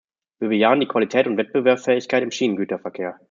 [0.39, 3.19] Wir bejahen die Qualität und Wettbewerbsfähigkeit im Schienengüterverkehr.